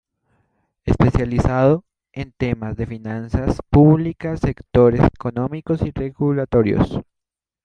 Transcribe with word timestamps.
Especializado 0.83 1.85
en 2.11 2.31
temas 2.31 2.75
de 2.75 2.87
finanzas 2.87 3.59
públicas, 3.69 4.39
sectores 4.39 4.99
económicos 5.03 5.83
y 5.83 5.91
regulatorios. 5.91 7.01